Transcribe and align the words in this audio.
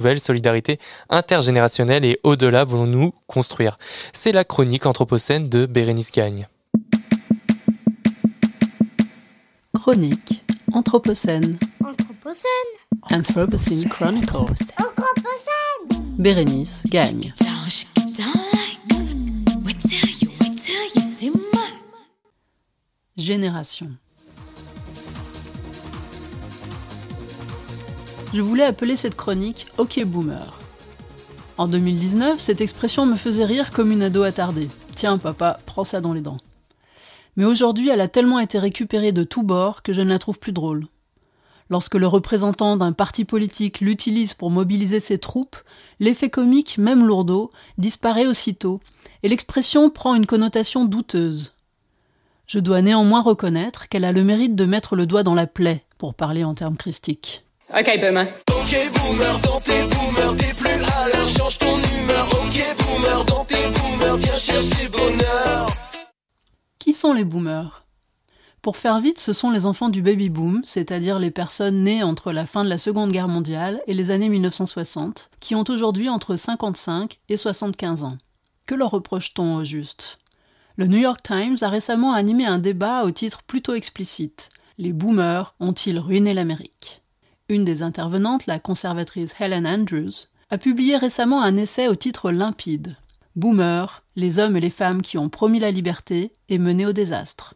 nouvelle 0.00 0.20
solidarité 0.20 0.78
intergénérationnelle 1.08 2.04
et 2.04 2.20
au-delà 2.22 2.62
voulons-nous 2.62 3.12
construire 3.26 3.78
C'est 4.12 4.30
la 4.30 4.44
chronique 4.44 4.86
anthropocène 4.86 5.48
de 5.48 5.66
Bérénice 5.66 6.12
Gagne. 6.12 6.46
Chronique 9.74 10.44
Anthropocène. 10.72 11.58
Anthropocène. 11.84 12.38
Anthropocene 13.10 13.88
Chronicles. 13.88 14.28
Anthropocène. 14.78 16.16
Bérénice 16.16 16.84
Gagne. 16.86 17.34
Génération. 23.16 23.90
Je 28.34 28.42
voulais 28.42 28.64
appeler 28.64 28.96
cette 28.96 29.16
chronique 29.16 29.68
OK 29.78 30.04
Boomer. 30.04 30.58
En 31.56 31.66
2019, 31.66 32.38
cette 32.38 32.60
expression 32.60 33.06
me 33.06 33.16
faisait 33.16 33.46
rire 33.46 33.72
comme 33.72 33.90
une 33.90 34.02
ado 34.02 34.22
attardée. 34.22 34.68
Tiens, 34.94 35.16
papa, 35.16 35.58
prends 35.64 35.84
ça 35.84 36.02
dans 36.02 36.12
les 36.12 36.20
dents. 36.20 36.36
Mais 37.36 37.46
aujourd'hui, 37.46 37.88
elle 37.88 38.02
a 38.02 38.08
tellement 38.08 38.38
été 38.38 38.58
récupérée 38.58 39.12
de 39.12 39.24
tous 39.24 39.42
bords 39.42 39.82
que 39.82 39.94
je 39.94 40.02
ne 40.02 40.10
la 40.10 40.18
trouve 40.18 40.38
plus 40.38 40.52
drôle. 40.52 40.86
Lorsque 41.70 41.94
le 41.94 42.06
représentant 42.06 42.76
d'un 42.76 42.92
parti 42.92 43.24
politique 43.24 43.80
l'utilise 43.80 44.34
pour 44.34 44.50
mobiliser 44.50 45.00
ses 45.00 45.18
troupes, 45.18 45.56
l'effet 45.98 46.28
comique, 46.28 46.76
même 46.76 47.06
lourdeau, 47.06 47.50
disparaît 47.78 48.26
aussitôt, 48.26 48.80
et 49.22 49.28
l'expression 49.28 49.88
prend 49.88 50.14
une 50.14 50.26
connotation 50.26 50.84
douteuse. 50.84 51.54
Je 52.46 52.58
dois 52.58 52.82
néanmoins 52.82 53.22
reconnaître 53.22 53.88
qu'elle 53.88 54.04
a 54.04 54.12
le 54.12 54.24
mérite 54.24 54.54
de 54.54 54.66
mettre 54.66 54.96
le 54.96 55.06
doigt 55.06 55.22
dans 55.22 55.34
la 55.34 55.46
plaie, 55.46 55.86
pour 55.96 56.14
parler 56.14 56.44
en 56.44 56.54
termes 56.54 56.76
christiques. 56.76 57.47
Ok, 57.70 58.00
boomer. 58.00 58.26
Ok 58.50 58.92
boomer, 58.94 59.40
dans 59.42 59.60
tes 59.60 59.82
boomers, 59.82 60.36
t'es 60.38 60.54
plus 60.54 60.70
à 60.70 61.06
l'heure, 61.08 61.28
change 61.28 61.58
ton 61.58 61.76
humeur. 61.76 62.26
Ok 62.32 62.76
boomer, 62.78 63.24
dans 63.26 63.44
tes 63.44 63.56
boomers, 63.56 64.16
viens 64.16 64.36
chercher 64.36 64.88
bonheur. 64.88 65.66
Qui 66.78 66.94
sont 66.94 67.12
les 67.12 67.24
boomers? 67.24 67.84
Pour 68.62 68.78
faire 68.78 69.02
vite, 69.02 69.18
ce 69.18 69.34
sont 69.34 69.50
les 69.50 69.66
enfants 69.66 69.90
du 69.90 70.00
baby 70.00 70.30
boom, 70.30 70.62
c'est-à-dire 70.64 71.18
les 71.18 71.30
personnes 71.30 71.84
nées 71.84 72.02
entre 72.02 72.32
la 72.32 72.46
fin 72.46 72.64
de 72.64 72.70
la 72.70 72.78
Seconde 72.78 73.12
Guerre 73.12 73.28
mondiale 73.28 73.82
et 73.86 73.92
les 73.92 74.10
années 74.10 74.30
1960, 74.30 75.28
qui 75.38 75.54
ont 75.54 75.64
aujourd'hui 75.68 76.08
entre 76.08 76.36
55 76.36 77.18
et 77.28 77.36
75 77.36 78.04
ans. 78.04 78.16
Que 78.64 78.76
leur 78.76 78.92
reproche-t-on 78.92 79.56
au 79.56 79.64
juste? 79.64 80.16
Le 80.76 80.86
New 80.86 80.98
York 80.98 81.20
Times 81.22 81.58
a 81.60 81.68
récemment 81.68 82.14
animé 82.14 82.46
un 82.46 82.58
débat 82.58 83.04
au 83.04 83.10
titre 83.10 83.42
plutôt 83.42 83.74
explicite. 83.74 84.48
Les 84.78 84.94
boomers 84.94 85.54
ont-ils 85.60 85.98
ruiné 85.98 86.32
l'Amérique? 86.32 87.02
Une 87.48 87.64
des 87.64 87.82
intervenantes, 87.82 88.46
la 88.46 88.58
conservatrice 88.58 89.34
Helen 89.40 89.66
Andrews, 89.66 90.26
a 90.50 90.58
publié 90.58 90.96
récemment 90.96 91.42
un 91.42 91.56
essai 91.56 91.88
au 91.88 91.94
titre 91.94 92.30
limpide 92.30 92.96
Boomer, 93.36 94.02
les 94.16 94.38
hommes 94.38 94.56
et 94.56 94.60
les 94.60 94.70
femmes 94.70 95.00
qui 95.00 95.16
ont 95.16 95.28
promis 95.28 95.60
la 95.60 95.70
liberté 95.70 96.32
et 96.48 96.58
mené 96.58 96.86
au 96.86 96.92
désastre. 96.92 97.54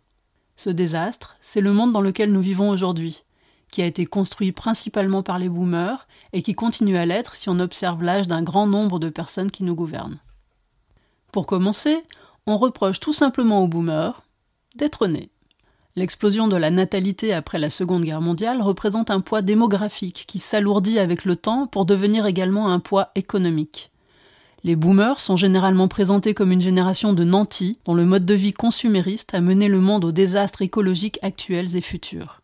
Ce 0.57 0.71
désastre, 0.71 1.37
c'est 1.41 1.61
le 1.61 1.73
monde 1.73 1.93
dans 1.93 2.01
lequel 2.01 2.33
nous 2.33 2.41
vivons 2.41 2.71
aujourd'hui, 2.71 3.25
qui 3.71 3.83
a 3.83 3.87
été 3.87 4.07
construit 4.07 4.53
principalement 4.53 5.23
par 5.23 5.39
les 5.39 5.49
boomers 5.49 6.07
et 6.33 6.43
qui 6.43 6.55
continue 6.55 6.97
à 6.97 7.07
l'être 7.07 7.35
si 7.35 7.49
on 7.49 7.59
observe 7.59 8.03
l'âge 8.03 8.29
d'un 8.29 8.43
grand 8.43 8.67
nombre 8.67 8.99
de 8.99 9.09
personnes 9.09 9.51
qui 9.51 9.65
nous 9.65 9.75
gouvernent. 9.75 10.21
Pour 11.33 11.47
commencer, 11.47 12.03
on 12.47 12.59
reproche 12.59 13.01
tout 13.01 13.13
simplement 13.13 13.63
aux 13.63 13.69
boomers 13.69 14.23
d'être 14.77 15.07
nés. 15.07 15.31
L'explosion 15.95 16.49
de 16.49 16.57
la 16.57 16.71
natalité 16.71 17.35
après 17.35 17.59
la 17.59 17.69
Seconde 17.69 18.05
Guerre 18.05 18.23
mondiale 18.23 18.63
représente 18.63 19.11
un 19.11 19.21
poids 19.21 19.43
démographique 19.43 20.25
qui 20.27 20.39
s'alourdit 20.39 20.99
avec 20.99 21.27
le 21.27 21.37
temps 21.37 21.67
pour 21.67 21.85
devenir 21.85 22.25
également 22.25 22.71
un 22.71 22.79
poids 22.79 23.11
économique. 23.15 23.91
Les 24.65 24.75
boomers 24.75 25.21
sont 25.21 25.37
généralement 25.37 25.89
présentés 25.89 26.33
comme 26.33 26.51
une 26.51 26.63
génération 26.63 27.13
de 27.13 27.25
nantis 27.25 27.79
dont 27.85 27.93
le 27.93 28.07
mode 28.07 28.25
de 28.25 28.33
vie 28.33 28.55
consumériste 28.55 29.35
a 29.35 29.43
mené 29.43 29.69
le 29.69 29.81
monde 29.81 30.07
aux 30.07 30.13
désastres 30.13 30.63
écologiques 30.63 31.19
actuels 31.21 31.77
et 31.77 31.83
futurs. 31.83 32.41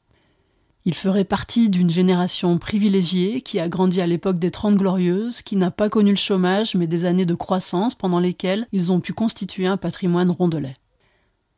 Ils 0.85 0.95
feraient 0.95 1.25
partie 1.25 1.71
d'une 1.71 1.91
génération 1.91 2.59
privilégiée 2.59 3.41
qui 3.41 3.61
a 3.61 3.69
grandi 3.71 4.03
à 4.03 4.07
l'époque 4.07 4.39
des 4.39 4.51
Trente 4.51 4.75
Glorieuses, 4.75 5.41
qui 5.41 5.57
n'a 5.57 5.71
pas 5.71 5.89
connu 5.89 6.11
le 6.11 6.17
chômage 6.17 6.75
mais 6.75 6.87
des 6.87 7.07
années 7.07 7.27
de 7.27 7.35
croissance 7.35 7.95
pendant 7.95 8.21
lesquelles 8.21 8.67
ils 8.73 8.93
ont 8.93 9.01
pu 9.01 9.15
constituer 9.15 9.67
un 9.67 9.79
patrimoine 9.79 10.31
rondelais. 10.31 10.77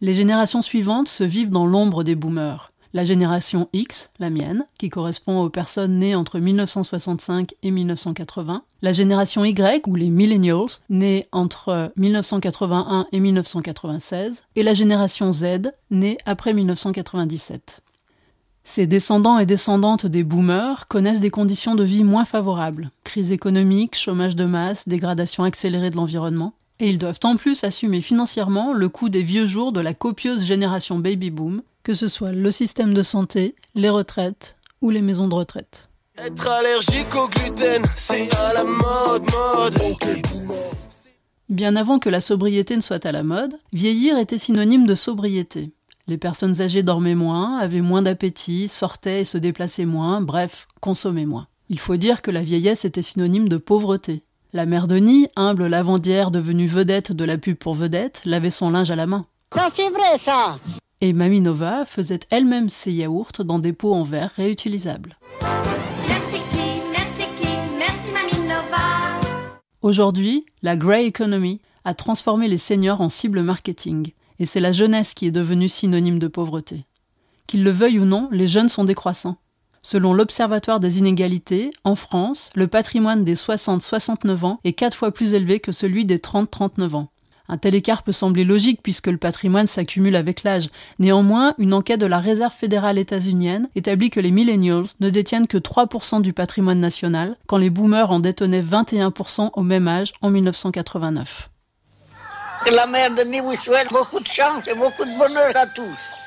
Les 0.03 0.15
générations 0.15 0.63
suivantes 0.63 1.09
se 1.09 1.25
vivent 1.25 1.51
dans 1.51 1.67
l'ombre 1.67 2.05
des 2.05 2.15
boomers. 2.15 2.73
La 2.95 3.05
génération 3.05 3.69
X, 3.75 4.09
la 4.19 4.31
mienne, 4.31 4.65
qui 4.79 4.89
correspond 4.89 5.43
aux 5.43 5.51
personnes 5.51 5.99
nées 5.99 6.15
entre 6.15 6.39
1965 6.39 7.55
et 7.63 7.71
1980, 7.71 8.63
la 8.81 8.93
génération 8.95 9.45
Y, 9.45 9.87
ou 9.87 9.97
les 9.97 10.09
millennials, 10.09 10.79
nés 10.89 11.29
entre 11.33 11.93
1981 11.97 13.09
et 13.13 13.21
1996, 13.21 14.43
et 14.57 14.63
la 14.63 14.73
génération 14.73 15.33
Z, 15.33 15.71
née 15.91 16.17
après 16.25 16.55
1997. 16.55 17.83
Ces 18.65 18.87
descendants 18.87 19.39
et 19.39 19.47
descendantes 19.47 20.07
des 20.07 20.25
boomers 20.25 20.89
connaissent 20.89 21.21
des 21.21 21.31
conditions 21.31 21.75
de 21.75 21.85
vie 21.85 22.05
moins 22.05 22.25
favorables, 22.25 22.91
crise 23.05 23.33
économique, 23.33 23.97
chômage 23.97 24.35
de 24.35 24.47
masse, 24.47 24.89
dégradation 24.89 25.45
accélérée 25.45 25.91
de 25.91 25.97
l'environnement, 25.97 26.55
et 26.81 26.89
ils 26.89 26.99
doivent 26.99 27.21
en 27.25 27.37
plus 27.37 27.63
assumer 27.63 28.01
financièrement 28.01 28.73
le 28.73 28.89
coût 28.89 29.11
des 29.11 29.23
vieux 29.23 29.47
jours 29.47 29.73
de 29.73 29.81
la 29.81 29.95
copieuse 29.95 30.45
génération 30.45 30.99
baby 30.99 31.31
boom, 31.31 31.63
que 31.83 31.95
ce 31.95 32.09
soit 32.09 32.33
le 32.33 32.51
système 32.51 32.95
de 32.95 33.03
santé, 33.03 33.55
les 33.75 33.91
retraites 33.91 34.57
ou 34.81 34.91
les 34.91 35.03
maisons 35.03 35.29
de 35.29 35.35
retraite. 35.35 35.89
Être 36.17 36.49
allergique 36.49 37.15
au 37.15 37.29
gluten, 37.29 37.83
c'est 37.97 38.35
à 38.35 38.55
la 38.55 38.65
mode, 38.65 39.23
mode. 39.31 39.75
Bien 41.49 41.77
avant 41.77 41.99
que 41.99 42.09
la 42.09 42.21
sobriété 42.21 42.77
ne 42.77 42.81
soit 42.81 43.05
à 43.05 43.13
la 43.13 43.23
mode, 43.23 43.55
vieillir 43.73 44.19
était 44.19 44.39
synonyme 44.39 44.87
de 44.87 44.95
sobriété. 44.95 45.73
Les 46.07 46.19
personnes 46.19 46.61
âgées 46.61 46.83
dormaient 46.83 47.15
moins, 47.15 47.59
avaient 47.59 47.81
moins 47.83 48.03
d'appétit, 48.03 48.69
sortaient 48.69 49.21
et 49.21 49.25
se 49.25 49.39
déplaçaient 49.39 49.85
moins, 49.85 50.21
bref, 50.21 50.67
consommaient 50.81 51.27
moins. 51.27 51.47
Il 51.69 51.79
faut 51.79 51.97
dire 51.97 52.23
que 52.23 52.31
la 52.31 52.43
vieillesse 52.43 52.85
était 52.85 53.03
synonyme 53.03 53.49
de 53.49 53.57
pauvreté. 53.57 54.25
La 54.53 54.67
mère 54.67 54.89
Denis, 54.89 55.29
humble 55.37 55.69
lavandière 55.69 56.33
devenue 56.33 56.67
vedette 56.67 57.13
de 57.13 57.25
la 57.25 57.39
pub 57.39 57.57
pour 57.57 57.77
vedette, 57.77 58.23
lavait 58.25 58.51
son 58.51 58.71
linge 58.71 58.91
à 58.91 58.97
la 58.97 59.07
main. 59.07 59.27
Ça, 59.55 59.69
c'est 59.73 59.89
vrai, 59.91 60.19
ça. 60.19 60.59
Et 61.01 61.13
Mamie 61.13 61.41
Nova 61.41 61.85
faisait 61.87 62.19
elle-même 62.31 62.69
ses 62.69 62.91
yaourts 62.91 63.45
dans 63.45 63.61
des 63.61 63.73
pots 63.73 63.95
en 63.95 64.03
verre 64.03 64.33
réutilisables. 64.35 65.17
Merci 66.09 66.41
qui, 66.51 66.81
merci 66.91 67.29
qui, 67.41 67.49
merci 67.79 68.11
Mamie 68.13 68.49
Nova. 68.49 69.21
Aujourd'hui, 69.83 70.45
la 70.63 70.77
Grey 70.77 71.07
Economy 71.07 71.61
a 71.85 71.95
transformé 71.95 72.49
les 72.49 72.59
seniors 72.59 73.01
en 73.01 73.09
cible 73.09 73.43
marketing, 73.43 74.11
et 74.41 74.47
c'est 74.47 74.59
la 74.59 74.73
jeunesse 74.73 75.15
qui 75.15 75.27
est 75.27 75.31
devenue 75.31 75.69
synonyme 75.69 76.19
de 76.19 76.27
pauvreté. 76.27 76.87
Qu'ils 77.47 77.63
le 77.63 77.71
veuillent 77.71 78.01
ou 78.01 78.05
non, 78.05 78.29
les 78.33 78.49
jeunes 78.49 78.69
sont 78.69 78.85
décroissants. 78.85 79.37
Selon 79.83 80.13
l'Observatoire 80.13 80.79
des 80.79 80.99
inégalités, 80.99 81.71
en 81.85 81.97
France, 81.97 82.51
le 82.55 82.67
patrimoine 82.67 83.25
des 83.25 83.35
60-69 83.35 84.45
ans 84.45 84.61
est 84.65 84.75
quatre 84.75 84.97
fois 84.97 85.11
plus 85.11 85.33
élevé 85.33 85.59
que 85.59 85.73
celui 85.73 86.05
des 86.05 86.19
30-39 86.19 86.95
ans. 86.95 87.09
Un 87.49 87.59
tel 87.59 87.75
écart 87.75 88.05
peut 88.05 88.13
sembler 88.13 88.45
logique 88.45 88.81
puisque 88.81 89.09
le 89.09 89.17
patrimoine 89.17 89.67
s'accumule 89.67 90.15
avec 90.15 90.45
l'âge. 90.45 90.69
Néanmoins, 91.01 91.55
une 91.59 91.75
enquête 91.75 91.99
de 91.99 92.07
la 92.07 92.21
Réserve 92.21 92.55
fédérale 92.55 92.97
états-unienne 92.97 93.69
établit 93.75 94.11
que 94.11 94.21
les 94.21 94.31
millennials 94.31 94.87
ne 95.01 95.11
détiennent 95.11 95.49
que 95.49 95.59
3% 95.59 96.21
du 96.23 96.33
patrimoine 96.33 96.79
national, 96.79 97.37
quand 97.49 97.57
les 97.57 97.71
boomers 97.71 98.13
en 98.13 98.21
détenaient 98.21 98.63
21% 98.63 99.51
au 99.55 99.63
même 99.63 99.89
âge 99.89 100.13
en 100.23 100.31
1989. 100.31 101.51
Que 102.67 102.73
la 102.73 102.87
mère 102.87 103.11
vous 103.43 103.57
souhaite 103.57 103.91
beaucoup 103.91 104.21
de 104.21 104.29
chance 104.29 104.69
et 104.69 104.75
beaucoup 104.75 105.05
de 105.05 105.19
bonheur 105.19 105.57
à 105.57 105.67
tous. 105.67 106.20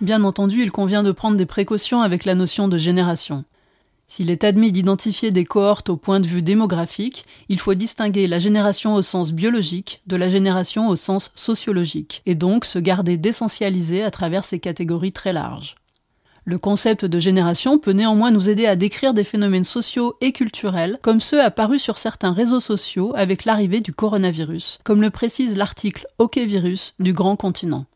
Bien 0.00 0.24
entendu, 0.24 0.62
il 0.62 0.72
convient 0.72 1.02
de 1.02 1.12
prendre 1.12 1.36
des 1.36 1.46
précautions 1.46 2.00
avec 2.00 2.24
la 2.24 2.34
notion 2.34 2.68
de 2.68 2.78
génération. 2.78 3.44
S'il 4.06 4.30
est 4.30 4.44
admis 4.44 4.70
d'identifier 4.70 5.30
des 5.30 5.44
cohortes 5.44 5.88
au 5.88 5.96
point 5.96 6.20
de 6.20 6.26
vue 6.26 6.42
démographique, 6.42 7.22
il 7.48 7.58
faut 7.58 7.74
distinguer 7.74 8.26
la 8.26 8.38
génération 8.38 8.94
au 8.94 9.02
sens 9.02 9.32
biologique 9.32 10.02
de 10.06 10.16
la 10.16 10.28
génération 10.28 10.88
au 10.88 10.96
sens 10.96 11.32
sociologique, 11.34 12.22
et 12.26 12.34
donc 12.34 12.64
se 12.64 12.78
garder 12.78 13.16
d'essentialiser 13.16 14.02
à 14.02 14.10
travers 14.10 14.44
ces 14.44 14.58
catégories 14.58 15.12
très 15.12 15.32
larges. 15.32 15.76
Le 16.44 16.58
concept 16.58 17.06
de 17.06 17.20
génération 17.20 17.78
peut 17.78 17.92
néanmoins 17.92 18.30
nous 18.30 18.50
aider 18.50 18.66
à 18.66 18.76
décrire 18.76 19.14
des 19.14 19.24
phénomènes 19.24 19.64
sociaux 19.64 20.16
et 20.20 20.32
culturels 20.32 20.98
comme 21.00 21.20
ceux 21.20 21.40
apparus 21.40 21.82
sur 21.82 21.96
certains 21.96 22.34
réseaux 22.34 22.60
sociaux 22.60 23.12
avec 23.16 23.46
l'arrivée 23.46 23.80
du 23.80 23.94
coronavirus, 23.94 24.80
comme 24.84 25.00
le 25.00 25.08
précise 25.08 25.56
l'article 25.56 26.06
OK 26.18 26.36
Virus 26.36 26.94
du 26.98 27.14
Grand 27.14 27.36
Continent. 27.36 27.86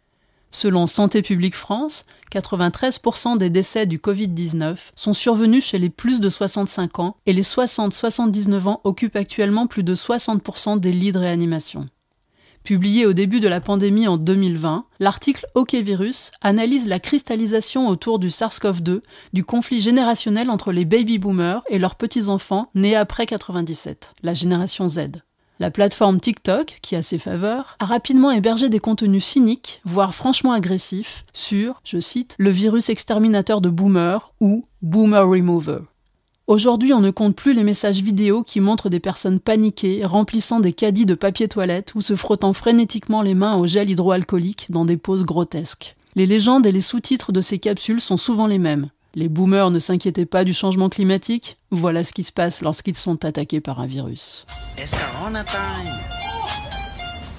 Selon 0.50 0.86
Santé 0.86 1.22
publique 1.22 1.54
France, 1.54 2.04
93% 2.32 3.36
des 3.36 3.50
décès 3.50 3.86
du 3.86 3.98
Covid-19 3.98 4.76
sont 4.94 5.14
survenus 5.14 5.64
chez 5.64 5.78
les 5.78 5.90
plus 5.90 6.20
de 6.20 6.30
65 6.30 6.98
ans 7.00 7.16
et 7.26 7.32
les 7.32 7.42
60-79 7.42 8.68
ans 8.68 8.80
occupent 8.84 9.16
actuellement 9.16 9.66
plus 9.66 9.82
de 9.82 9.94
60% 9.94 10.80
des 10.80 10.92
lits 10.92 11.12
de 11.12 11.18
réanimation. 11.18 11.88
Publié 12.64 13.06
au 13.06 13.12
début 13.12 13.40
de 13.40 13.48
la 13.48 13.60
pandémie 13.60 14.08
en 14.08 14.16
2020, 14.16 14.84
l'article 15.00 15.46
OK 15.54 15.74
Virus 15.74 16.30
analyse 16.42 16.86
la 16.86 17.00
cristallisation 17.00 17.88
autour 17.88 18.18
du 18.18 18.28
SARS-CoV-2 18.28 19.00
du 19.32 19.44
conflit 19.44 19.80
générationnel 19.80 20.50
entre 20.50 20.72
les 20.72 20.84
baby 20.84 21.18
boomers 21.18 21.62
et 21.68 21.78
leurs 21.78 21.94
petits-enfants 21.94 22.70
nés 22.74 22.96
après 22.96 23.26
97, 23.26 24.14
la 24.22 24.34
génération 24.34 24.88
Z. 24.88 25.06
La 25.60 25.72
plateforme 25.72 26.20
TikTok, 26.20 26.78
qui 26.82 26.94
a 26.94 27.02
ses 27.02 27.18
faveurs, 27.18 27.76
a 27.80 27.84
rapidement 27.84 28.30
hébergé 28.30 28.68
des 28.68 28.78
contenus 28.78 29.24
cyniques, 29.24 29.80
voire 29.84 30.14
franchement 30.14 30.52
agressifs, 30.52 31.24
sur, 31.32 31.80
je 31.82 31.98
cite, 31.98 32.36
le 32.38 32.50
virus 32.50 32.90
exterminateur 32.90 33.60
de 33.60 33.68
boomers 33.68 34.32
ou 34.40 34.66
Boomer 34.82 35.28
Remover. 35.28 35.80
Aujourd'hui, 36.46 36.94
on 36.94 37.00
ne 37.00 37.10
compte 37.10 37.34
plus 37.34 37.54
les 37.54 37.64
messages 37.64 38.02
vidéo 38.02 38.44
qui 38.44 38.60
montrent 38.60 38.88
des 38.88 39.00
personnes 39.00 39.40
paniquées, 39.40 40.04
remplissant 40.04 40.60
des 40.60 40.72
caddies 40.72 41.06
de 41.06 41.14
papier 41.14 41.48
toilette 41.48 41.96
ou 41.96 42.02
se 42.02 42.14
frottant 42.14 42.52
frénétiquement 42.52 43.20
les 43.20 43.34
mains 43.34 43.56
au 43.56 43.66
gel 43.66 43.90
hydroalcoolique 43.90 44.70
dans 44.70 44.84
des 44.84 44.96
poses 44.96 45.24
grotesques. 45.24 45.96
Les 46.14 46.26
légendes 46.26 46.66
et 46.66 46.72
les 46.72 46.80
sous-titres 46.80 47.32
de 47.32 47.40
ces 47.40 47.58
capsules 47.58 48.00
sont 48.00 48.16
souvent 48.16 48.46
les 48.46 48.58
mêmes. 48.58 48.90
Les 49.14 49.28
boomers 49.28 49.70
ne 49.70 49.78
s'inquiétaient 49.78 50.26
pas 50.26 50.44
du 50.44 50.52
changement 50.52 50.90
climatique, 50.90 51.56
voilà 51.70 52.04
ce 52.04 52.12
qui 52.12 52.22
se 52.22 52.32
passe 52.32 52.60
lorsqu'ils 52.60 52.94
sont 52.94 53.24
attaqués 53.24 53.60
par 53.60 53.80
un 53.80 53.86
virus. 53.86 54.44
It's 54.78 54.94
Corona 54.94 55.44
time. 55.44 55.94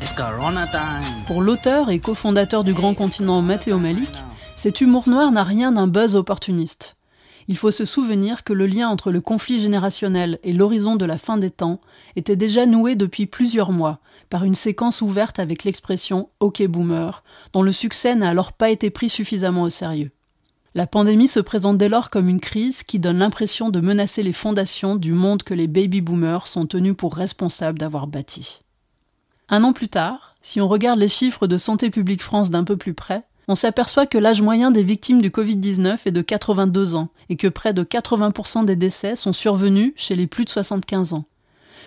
It's 0.02 0.14
Corona 0.14 0.66
time. 0.66 1.24
Pour 1.28 1.42
l'auteur 1.42 1.92
et 1.92 2.00
cofondateur 2.00 2.64
du 2.64 2.74
Grand 2.74 2.96
Continent 2.96 3.42
Matteo 3.44 3.78
Malik, 3.78 4.10
cet 4.58 4.82
humour 4.82 5.08
noir 5.08 5.32
n'a 5.32 5.44
rien 5.44 5.72
d'un 5.72 5.88
buzz 5.88 6.16
opportuniste. 6.16 6.98
Il 7.48 7.56
faut 7.56 7.72
se 7.72 7.86
souvenir 7.86 8.44
que 8.44 8.54
le 8.54 8.66
lien 8.66 8.90
entre 8.90 9.12
le 9.12 9.22
conflit 9.22 9.60
générationnel 9.60 10.40
et 10.44 10.54
l'horizon 10.54 10.96
de 10.96 11.06
la 11.06 11.18
fin 11.18 11.38
des 11.38 11.52
temps 11.52 11.82
était 12.16 12.36
déjà 12.36 12.66
noué 12.66 12.96
depuis 12.96 13.26
plusieurs 13.28 13.72
mois 13.72 14.00
par 14.30 14.44
une 14.44 14.56
séquence 14.56 15.02
ouverte 15.02 15.40
avec 15.40 15.64
l'expression 15.64 16.30
OK 16.40 16.66
boomer, 16.68 17.24
dont 17.54 17.62
le 17.62 17.72
succès 17.72 18.16
n'a 18.16 18.30
alors 18.30 18.54
pas 18.54 18.70
été 18.70 18.90
pris 18.90 19.10
suffisamment 19.10 19.64
au 19.64 19.70
sérieux. 19.70 20.12
La 20.76 20.86
pandémie 20.86 21.28
se 21.28 21.40
présente 21.40 21.80
dès 21.80 21.90
lors 21.90 22.12
comme 22.12 22.30
une 22.30 22.40
crise 22.40 22.84
qui 22.84 23.00
donne 23.00 23.18
l'impression 23.18 23.70
de 23.70 23.80
menacer 23.80 24.22
les 24.22 24.34
fondations 24.34 24.96
du 24.96 25.14
monde 25.14 25.42
que 25.42 25.56
les 25.56 25.68
baby 25.68 26.02
boomers 26.02 26.48
sont 26.48 26.68
tenus 26.68 26.96
pour 26.96 27.16
responsables 27.16 27.80
d'avoir 27.80 28.06
bâti. 28.06 28.62
Un 29.50 29.64
an 29.64 29.74
plus 29.74 29.90
tard, 29.90 30.36
si 30.44 30.62
on 30.62 30.68
regarde 30.68 31.00
les 31.00 31.10
chiffres 31.10 31.48
de 31.48 31.58
Santé 31.58 31.90
publique 31.90 32.22
France 32.22 32.52
d'un 32.52 32.64
peu 32.64 32.78
plus 32.78 32.94
près, 32.94 33.24
on 33.48 33.56
s'aperçoit 33.56 34.06
que 34.06 34.20
l'âge 34.20 34.44
moyen 34.44 34.70
des 34.70 34.84
victimes 34.84 35.24
du 35.24 35.32
Covid-19 35.32 36.02
est 36.06 36.12
de 36.12 36.22
82 36.22 36.94
ans 36.94 37.10
et 37.30 37.36
que 37.36 37.48
près 37.48 37.74
de 37.74 37.84
80% 37.84 38.64
des 38.64 38.76
décès 38.76 39.16
sont 39.16 39.34
survenus 39.34 39.94
chez 39.96 40.16
les 40.16 40.28
plus 40.28 40.46
de 40.46 40.52
75 40.52 41.14
ans. 41.14 41.26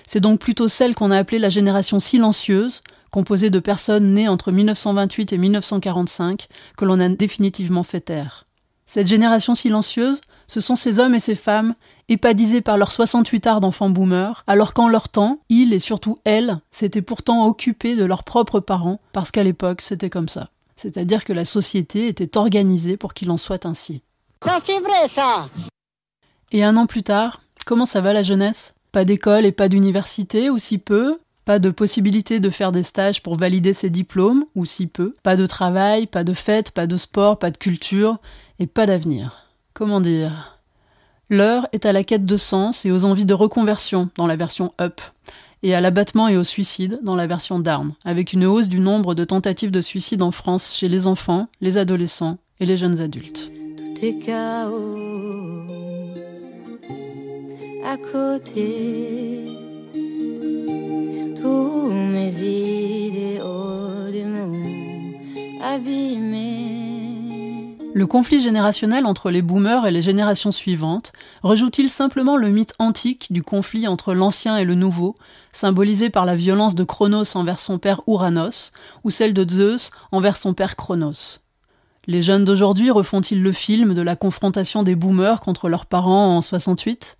C'est 0.08 0.18
donc 0.18 0.40
plutôt 0.40 0.66
celle 0.66 0.96
qu'on 0.96 1.12
a 1.12 1.18
appelée 1.18 1.38
la 1.38 1.50
génération 1.50 2.00
silencieuse, 2.00 2.82
composée 3.12 3.50
de 3.50 3.60
personnes 3.60 4.12
nées 4.12 4.26
entre 4.26 4.50
1928 4.50 5.32
et 5.32 5.38
1945, 5.38 6.48
que 6.76 6.84
l'on 6.84 6.98
a 6.98 7.08
définitivement 7.08 7.84
fait 7.84 8.00
taire. 8.00 8.46
Cette 8.92 9.06
génération 9.06 9.54
silencieuse, 9.54 10.20
ce 10.46 10.60
sont 10.60 10.76
ces 10.76 10.98
hommes 10.98 11.14
et 11.14 11.18
ces 11.18 11.34
femmes 11.34 11.74
épadisés 12.10 12.60
par 12.60 12.76
leurs 12.76 12.92
68 12.92 13.46
arts 13.46 13.60
d'enfants 13.62 13.88
boomers, 13.88 14.44
alors 14.46 14.74
qu'en 14.74 14.86
leur 14.86 15.08
temps, 15.08 15.40
ils 15.48 15.72
et 15.72 15.78
surtout 15.78 16.18
elles 16.24 16.58
s'étaient 16.70 17.00
pourtant 17.00 17.46
occupés 17.46 17.96
de 17.96 18.04
leurs 18.04 18.22
propres 18.22 18.60
parents, 18.60 19.00
parce 19.14 19.30
qu'à 19.30 19.44
l'époque 19.44 19.80
c'était 19.80 20.10
comme 20.10 20.28
ça. 20.28 20.50
C'est-à-dire 20.76 21.24
que 21.24 21.32
la 21.32 21.46
société 21.46 22.06
était 22.06 22.36
organisée 22.36 22.98
pour 22.98 23.14
qu'il 23.14 23.30
en 23.30 23.38
soit 23.38 23.64
ainsi. 23.64 24.02
Ça, 24.44 24.58
c'est 24.62 24.80
vrai, 24.80 25.08
ça. 25.08 25.48
Et 26.50 26.62
un 26.62 26.76
an 26.76 26.84
plus 26.84 27.02
tard, 27.02 27.40
comment 27.64 27.86
ça 27.86 28.02
va 28.02 28.12
la 28.12 28.22
jeunesse? 28.22 28.74
Pas 28.90 29.06
d'école 29.06 29.46
et 29.46 29.52
pas 29.52 29.70
d'université, 29.70 30.50
ou 30.50 30.58
si 30.58 30.76
peu? 30.76 31.18
Pas 31.44 31.58
de 31.58 31.70
possibilité 31.70 32.38
de 32.38 32.50
faire 32.50 32.70
des 32.70 32.84
stages 32.84 33.22
pour 33.22 33.36
valider 33.36 33.72
ses 33.72 33.90
diplômes, 33.90 34.44
ou 34.54 34.64
si 34.64 34.86
peu 34.86 35.14
Pas 35.22 35.36
de 35.36 35.46
travail, 35.46 36.06
pas 36.06 36.22
de 36.22 36.34
fête, 36.34 36.70
pas 36.70 36.86
de 36.86 36.96
sport, 36.96 37.38
pas 37.38 37.50
de 37.50 37.56
culture, 37.56 38.18
et 38.60 38.66
pas 38.66 38.86
d'avenir. 38.86 39.48
Comment 39.74 40.00
dire? 40.00 40.60
L'heure 41.30 41.66
est 41.72 41.86
à 41.86 41.92
la 41.92 42.04
quête 42.04 42.26
de 42.26 42.36
sens 42.36 42.84
et 42.84 42.92
aux 42.92 43.04
envies 43.04 43.24
de 43.24 43.34
reconversion 43.34 44.10
dans 44.16 44.26
la 44.26 44.36
version 44.36 44.72
Up, 44.80 45.00
et 45.62 45.74
à 45.74 45.80
l'abattement 45.80 46.28
et 46.28 46.36
au 46.36 46.44
suicide 46.44 47.00
dans 47.02 47.16
la 47.16 47.26
version 47.26 47.58
Down, 47.58 47.94
avec 48.04 48.32
une 48.32 48.44
hausse 48.44 48.68
du 48.68 48.80
nombre 48.80 49.14
de 49.14 49.24
tentatives 49.24 49.70
de 49.70 49.80
suicide 49.80 50.22
en 50.22 50.30
France 50.30 50.76
chez 50.76 50.88
les 50.88 51.06
enfants, 51.06 51.48
les 51.60 51.76
adolescents 51.76 52.38
et 52.60 52.66
les 52.66 52.76
jeunes 52.76 53.00
adultes. 53.00 53.50
Tout 53.76 54.04
est 54.04 54.18
chaos 54.18 55.62
à 57.84 57.96
côté. 57.96 59.61
Le 67.94 68.06
conflit 68.06 68.40
générationnel 68.40 69.06
entre 69.06 69.30
les 69.30 69.42
boomers 69.42 69.86
et 69.86 69.90
les 69.90 70.02
générations 70.02 70.50
suivantes 70.50 71.12
rejoue-t-il 71.42 71.90
simplement 71.90 72.36
le 72.36 72.48
mythe 72.48 72.74
antique 72.78 73.32
du 73.32 73.42
conflit 73.42 73.86
entre 73.86 74.14
l'ancien 74.14 74.56
et 74.56 74.64
le 74.64 74.74
nouveau, 74.74 75.14
symbolisé 75.52 76.10
par 76.10 76.24
la 76.24 76.34
violence 76.34 76.74
de 76.74 76.84
Chronos 76.84 77.36
envers 77.36 77.60
son 77.60 77.78
père 77.78 78.00
Ouranos, 78.06 78.72
ou 79.04 79.10
celle 79.10 79.34
de 79.34 79.48
Zeus 79.48 79.90
envers 80.10 80.36
son 80.36 80.54
père 80.54 80.74
Chronos? 80.74 81.38
Les 82.06 82.22
jeunes 82.22 82.44
d'aujourd'hui 82.44 82.90
refont-ils 82.90 83.42
le 83.42 83.52
film 83.52 83.94
de 83.94 84.02
la 84.02 84.16
confrontation 84.16 84.82
des 84.82 84.96
boomers 84.96 85.40
contre 85.40 85.68
leurs 85.68 85.86
parents 85.86 86.36
en 86.36 86.42
68 86.42 87.16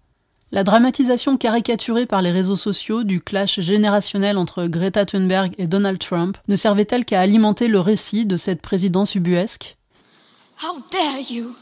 La 0.55 0.65
dramatisation 0.65 1.39
caricaturée 1.39 2.05
par 2.05 2.21
les 2.21 2.31
réseaux 2.31 2.59
sociaux 2.59 3.05
du 3.05 3.23
clash 3.23 3.59
générationnel 3.61 4.37
entre 4.37 4.67
Greta 4.67 5.07
Thunberg 5.07 5.55
et 5.57 5.67
Donald 5.67 5.99
Trump 5.99 6.37
ne 6.47 6.57
servait-elle 6.57 7.07
qu'à 7.07 7.23
alimenter 7.23 7.69
le 7.69 7.81
récit 7.81 8.27
de 8.27 8.37
cette 8.37 8.61
présidence 8.61 9.15
ubuesque? 9.15 9.79
How 10.63 10.77
dare 10.91 11.21
you? 11.31 11.55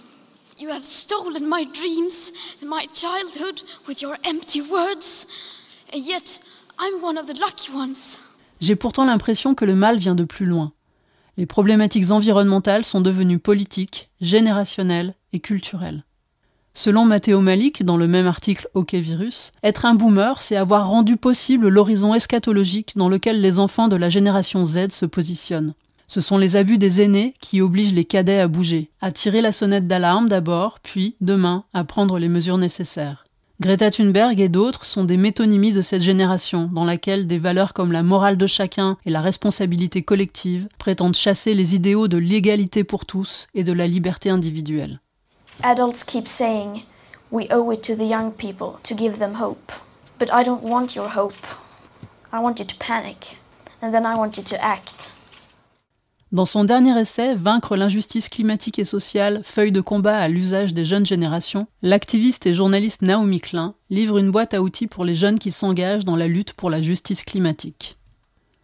You 0.61 0.71
have 0.71 0.83
stolen 0.83 1.45
my 1.49 1.65
dreams 1.73 2.33
and 2.61 2.67
my 2.67 2.85
childhood 2.93 3.63
with 3.87 4.03
your 4.03 4.17
empty 4.29 4.61
words. 4.61 5.25
And 5.95 5.99
yet, 5.99 6.41
I'm 6.81 7.01
one 7.01 7.17
of 7.17 7.27
the 7.27 7.39
lucky 7.39 7.71
ones. 7.73 8.19
J'ai 8.61 8.75
pourtant 8.75 9.05
l'impression 9.05 9.55
que 9.55 9.65
le 9.65 9.77
mal 9.77 9.99
vient 9.99 10.17
de 10.17 10.25
plus 10.25 10.47
loin. 10.47 10.73
Les 11.37 11.47
problématiques 11.47 12.11
environnementales 12.11 12.85
sont 12.85 13.01
devenues 13.01 13.39
politiques, 13.39 14.11
générationnelles 14.21 15.15
et 15.33 15.39
culturelles. 15.39 16.03
Selon 16.73 17.05
Matteo 17.05 17.41
Malik, 17.41 17.85
dans 17.85 17.97
le 17.97 18.07
même 18.07 18.27
article 18.27 18.69
OK 18.75 18.95
Virus, 18.95 19.51
être 19.63 19.87
un 19.87 19.95
boomer, 19.95 20.41
c'est 20.41 20.57
avoir 20.57 20.89
rendu 20.89 21.17
possible 21.17 21.69
l'horizon 21.69 22.15
eschatologique 22.15 22.93
dans 22.97 23.09
lequel 23.09 23.41
les 23.41 23.59
enfants 23.59 23.89
de 23.89 23.97
la 23.97 24.09
génération 24.09 24.65
Z 24.65 24.91
se 24.91 25.05
positionnent. 25.05 25.75
Ce 26.07 26.21
sont 26.21 26.39
les 26.39 26.57
abus 26.57 26.79
des 26.79 27.03
aînés 27.03 27.35
qui 27.41 27.61
obligent 27.61 27.95
les 27.95 28.05
cadets 28.05 28.41
à 28.41 28.49
bouger, 28.49 28.91
à 29.01 29.11
tirer 29.11 29.43
la 29.43 29.53
sonnette 29.53 29.89
d'alarme 29.89 30.29
d'abord, 30.29 30.79
puis, 30.81 31.17
demain, 31.21 31.65
à 31.73 31.85
prendre 31.85 32.19
les 32.19 32.29
mesures 32.29 32.59
nécessaires. 32.59 33.27
Greta 33.61 33.91
Thunberg 33.91 34.41
et 34.41 34.49
d'autres 34.49 34.87
sont 34.87 35.05
des 35.05 35.17
métonymies 35.17 35.73
de 35.73 35.83
cette 35.83 36.03
génération, 36.03 36.71
dans 36.73 36.85
laquelle 36.85 37.27
des 37.27 37.39
valeurs 37.39 37.75
comme 37.75 37.93
la 37.93 38.03
morale 38.03 38.39
de 38.39 38.47
chacun 38.47 38.97
et 39.05 39.11
la 39.11 39.21
responsabilité 39.21 40.03
collective 40.03 40.67
prétendent 40.79 41.15
chasser 41.15 41.53
les 41.53 41.75
idéaux 41.75 42.09
de 42.09 42.17
l'égalité 42.17 42.85
pour 42.85 43.05
tous 43.05 43.49
et 43.55 43.63
de 43.63 43.73
la 43.73 43.87
liberté 43.87 44.31
individuelle. 44.31 45.01
Adults 45.63 46.05
keep 46.05 46.27
saying, 46.27 46.85
we 47.31 47.47
owe 47.51 47.71
it 47.71 47.83
to 47.83 47.95
the 47.95 48.07
young 48.07 48.33
people 48.33 48.79
to 48.83 48.95
give 48.95 49.19
them 49.19 49.35
hope. 49.35 49.73
But 50.19 50.33
I 50.33 50.43
don't 50.43 50.63
want 50.63 50.97
your 50.97 51.11
hope. 51.11 51.47
I 52.33 52.41
want 52.41 52.59
you 52.59 52.65
to 52.65 52.77
panic. 52.77 53.37
And 53.83 53.93
then 53.93 54.07
I 54.07 54.17
want 54.17 54.39
you 54.39 54.43
to 54.43 54.65
act. 54.65 55.13
Dans 56.33 56.47
son 56.47 56.65
dernier 56.65 56.99
essai, 56.99 57.35
Vaincre 57.35 57.77
l'injustice 57.77 58.29
climatique 58.29 58.79
et 58.79 58.85
sociale, 58.85 59.43
feuille 59.45 59.73
de 59.73 59.81
combat 59.81 60.17
à 60.17 60.29
l'usage 60.29 60.73
des 60.73 60.85
jeunes 60.85 61.05
générations, 61.05 61.67
l'activiste 61.83 62.47
et 62.47 62.55
journaliste 62.55 63.03
Naomi 63.03 63.41
Klein 63.41 63.75
livre 63.91 64.17
une 64.19 64.31
boîte 64.31 64.55
à 64.55 64.63
outils 64.63 64.87
pour 64.87 65.05
les 65.05 65.17
jeunes 65.17 65.41
qui 65.41 65.51
s'engagent 65.51 66.05
dans 66.05 66.17
la 66.17 66.29
lutte 66.29 66.53
pour 66.53 66.71
la 66.71 66.81
justice 66.81 67.25
climatique. 67.25 67.99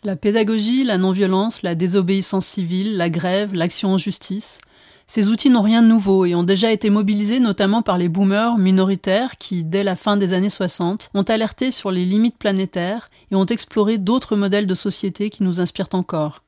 La 0.05 0.15
pédagogie, 0.15 0.85
la 0.85 0.99
non-violence, 0.99 1.63
la 1.63 1.75
désobéissance 1.75 2.47
civile, 2.47 2.97
la 2.97 3.11
grève, 3.11 3.53
l'action 3.53 3.95
en 3.95 3.99
justice, 3.99 4.59
ces 5.07 5.29
outils 5.29 5.51
n'ont 5.51 5.63
rien 5.63 5.83
de 5.83 5.87
nouveau 5.87 6.25
et 6.25 6.35
ont 6.35 6.43
déjà 6.43 6.73
été 6.73 6.91
mobilisés 6.91 7.39
notamment 7.39 7.83
par 7.83 7.97
les 7.97 8.09
boomers 8.09 8.59
minoritaires 8.59 9.37
qui, 9.37 9.63
dès 9.63 9.85
la 9.85 9.95
fin 9.95 10.17
des 10.17 10.33
années 10.33 10.51
60, 10.51 11.11
ont 11.15 11.23
alerté 11.23 11.71
sur 11.71 11.93
les 11.93 12.05
limites 12.05 12.39
planétaires 12.39 13.09
et 13.31 13.37
ont 13.37 13.47
exploré 13.47 13.99
d'autres 13.99 14.37
modèles 14.37 14.67
de 14.67 14.75
société 14.75 15.31
qui 15.31 15.45
nous 15.45 15.61
inspirent 15.61 15.89
encore. 15.93 16.43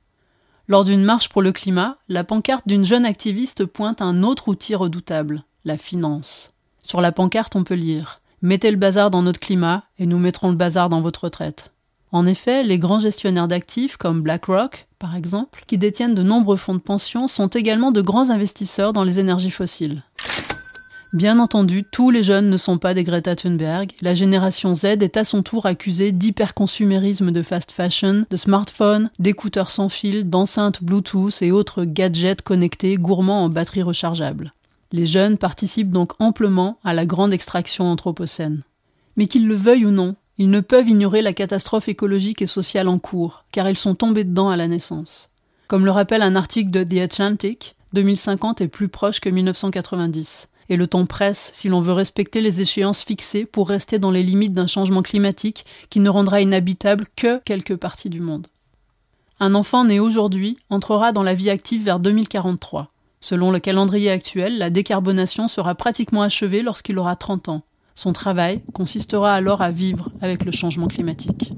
Lors 0.67 0.85
d'une 0.85 1.05
marche 1.05 1.29
pour 1.29 1.41
le 1.41 1.53
climat, 1.53 1.97
la 2.09 2.25
pancarte 2.25 2.67
d'une 2.67 2.85
jeune 2.85 3.07
activiste 3.07 3.65
pointe 3.65 4.03
un 4.03 4.23
autre 4.23 4.49
outil 4.49 4.75
redoutable, 4.75 5.45
la 5.65 5.79
finance. 5.79 6.53
Sur 6.83 7.01
la 7.01 7.13
pancarte, 7.13 7.57
on 7.57 7.65
peut 7.65 7.75
lire 7.75 8.21
Mettez 8.43 8.71
le 8.71 8.77
bazar 8.77 9.11
dans 9.11 9.23
notre 9.23 9.41
climat 9.41 9.85
et 9.99 10.07
nous 10.07 10.19
mettrons 10.19 10.51
le 10.51 10.57
bazar 10.57 10.89
dans 10.89 11.01
votre 11.01 11.25
retraite. 11.25 11.73
En 12.11 12.27
effet, 12.27 12.63
les 12.63 12.79
grands 12.79 13.01
gestionnaires 13.01 13.49
d'actifs 13.49 13.97
comme 13.97 14.23
BlackRock, 14.23 14.89
par 14.99 15.15
exemple, 15.15 15.65
qui 15.67 15.77
détiennent 15.77 16.15
de 16.15 16.23
nombreux 16.23 16.57
fonds 16.57 16.75
de 16.75 16.81
pension, 16.81 17.29
sont 17.29 17.49
également 17.49 17.93
de 17.93 18.01
grands 18.01 18.31
investisseurs 18.31 18.93
dans 18.93 19.05
les 19.05 19.19
énergies 19.19 19.51
fossiles. 19.51 20.03
Bien 21.15 21.39
entendu, 21.39 21.85
tous 21.91 22.11
les 22.11 22.23
jeunes 22.23 22.51
ne 22.51 22.59
sont 22.59 22.77
pas 22.77 22.93
des 22.93 23.03
Greta 23.03 23.35
Thunberg. 23.35 23.93
La 24.03 24.15
génération 24.15 24.75
Z 24.75 24.85
est 24.85 25.17
à 25.17 25.25
son 25.25 25.43
tour 25.43 25.65
accusée 25.65 26.13
d'hyperconsumérisme 26.13 27.31
de 27.31 27.43
fast 27.43 27.73
fashion, 27.73 28.27
de 28.29 28.37
smartphones, 28.37 29.11
d'écouteurs 29.19 29.71
sans 29.71 29.89
fil, 29.89 30.29
d'enceintes 30.29 30.83
Bluetooth 30.83 31.41
et 31.41 31.51
autres 31.51 31.85
gadgets 31.85 32.43
connectés 32.43 32.97
gourmands 32.97 33.45
en 33.45 33.49
batterie 33.49 33.83
rechargeable. 33.83 34.53
Les 34.93 35.07
jeunes 35.07 35.39
participent 35.39 35.93
donc 35.93 36.13
amplement 36.19 36.79
à 36.85 36.93
la 36.93 37.07
grande 37.07 37.33
extraction 37.33 37.91
anthropocène. 37.91 38.63
Mais 39.17 39.27
qu'ils 39.27 39.47
le 39.47 39.55
veuillent 39.55 39.87
ou 39.87 39.91
non, 39.91 40.15
ils 40.39 40.51
ne 40.51 40.61
peuvent 40.61 40.89
ignorer 40.89 41.21
la 41.21 41.33
catastrophe 41.33 41.89
écologique 41.89 42.43
et 42.43 42.47
sociale 42.47 42.89
en 42.89 42.99
cours, 42.99 43.45
car 43.51 43.69
ils 43.69 43.77
sont 43.77 43.97
tombés 43.97 44.25
dedans 44.25 44.51
à 44.51 44.57
la 44.57 44.69
naissance. 44.69 45.31
Comme 45.67 45.85
le 45.85 45.91
rappelle 45.91 46.23
un 46.23 46.37
article 46.37 46.71
de 46.71 46.85
The 46.85 47.03
Atlantic, 47.03 47.75
2050 47.93 48.61
est 48.61 48.69
plus 48.69 48.89
proche 48.89 49.21
que 49.21 49.29
1990. 49.29 50.49
Et 50.71 50.77
le 50.77 50.87
temps 50.87 51.07
presse 51.07 51.51
si 51.55 51.69
l'on 51.69 51.81
veut 51.81 51.93
respecter 51.93 52.41
les 52.41 52.61
échéances 52.61 53.03
fixées 53.03 53.47
pour 53.47 53.69
rester 53.69 53.99
dans 53.99 54.11
les 54.11 54.23
limites 54.23 54.55
d'un 54.55 54.67
changement 54.67 55.03
climatique 55.03 55.65
qui 55.91 55.99
ne 55.99 56.11
rendra 56.11 56.41
inhabitable 56.41 57.07
que 57.17 57.39
quelques 57.39 57.77
parties 57.77 58.11
du 58.11 58.21
monde. 58.21 58.47
Un 59.41 59.55
enfant 59.55 59.85
né 59.85 59.99
aujourd'hui 59.99 60.59
entrera 60.69 61.13
dans 61.13 61.23
la 61.23 61.35
vie 61.35 61.51
active 61.51 61.83
vers 61.83 62.01
2043. 62.01 62.91
Selon 63.21 63.51
le 63.51 63.59
calendrier 63.59 64.11
actuel, 64.11 64.59
la 64.59 64.71
décarbonation 64.71 65.49
sera 65.49 65.75
pratiquement 65.75 66.23
achevée 66.23 66.63
lorsqu'il 66.63 66.99
aura 66.99 67.17
30 67.17 67.49
ans. 67.49 67.63
Son 67.99 68.13
travail 68.13 68.61
consistera 68.75 69.35
alors 69.35 69.61
à 69.61 69.73
vivre 69.73 70.13
avec 70.21 70.45
le 70.45 70.53
changement 70.53 70.87
climatique. 70.87 71.53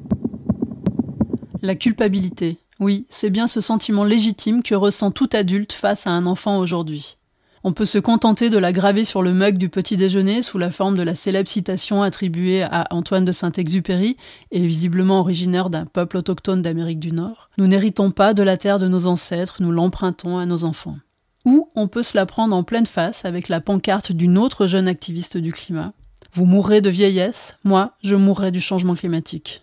La 1.61 1.75
culpabilité. 1.75 2.57
Oui, 2.79 3.05
c'est 3.11 3.29
bien 3.29 3.47
ce 3.47 3.61
sentiment 3.61 4.05
légitime 4.05 4.63
que 4.63 4.75
ressent 4.75 5.11
tout 5.11 5.29
adulte 5.35 5.75
face 5.75 6.07
à 6.07 6.13
un 6.13 6.25
enfant 6.25 6.57
aujourd'hui. 6.57 7.19
On 7.63 7.75
peut 7.75 7.85
se 7.85 7.99
contenter 7.99 8.49
de 8.49 8.57
la 8.57 8.73
graver 8.73 9.05
sur 9.05 9.21
le 9.21 9.35
mug 9.35 9.59
du 9.59 9.69
petit 9.69 9.99
déjeuner 9.99 10.41
sous 10.41 10.57
la 10.57 10.71
forme 10.71 10.97
de 10.97 11.03
la 11.03 11.15
célèbre 11.15 11.51
citation 11.51 12.03
attribuée 12.03 12.63
à 12.63 12.87
Antoine 12.89 13.27
de 13.27 13.33
Saint-Exupéry 13.33 14.17
et 14.51 14.67
visiblement 14.67 15.21
originaire 15.21 15.69
d'un 15.69 15.85
peuple 15.85 16.17
autochtone 16.17 16.63
d'Amérique 16.63 17.01
du 17.01 17.13
Nord. 17.13 17.51
Nous 17.59 17.67
n'héritons 17.67 18.13
pas 18.13 18.33
de 18.33 18.43
la 18.43 18.57
terre 18.57 18.79
de 18.79 18.89
nos 18.89 19.05
ancêtres, 19.05 19.57
nous 19.61 19.73
l'empruntons 19.73 20.39
à 20.39 20.47
nos 20.47 20.65
enfants. 20.65 20.97
Ou 21.45 21.69
on 21.75 21.87
peut 21.87 22.03
se 22.03 22.17
la 22.17 22.25
prendre 22.25 22.57
en 22.57 22.63
pleine 22.63 22.87
face 22.87 23.27
avec 23.27 23.51
la 23.51 23.61
pancarte 23.61 24.13
d'une 24.13 24.39
autre 24.39 24.67
jeune 24.67 24.89
activiste 24.89 25.37
du 25.37 25.53
climat. 25.53 25.93
Vous 26.33 26.45
mourrez 26.45 26.81
de 26.81 26.91
vieillesse, 26.91 27.57
moi 27.65 27.97
je 28.05 28.15
mourrai 28.15 28.53
du 28.53 28.61
changement 28.61 28.95
climatique. 28.95 29.61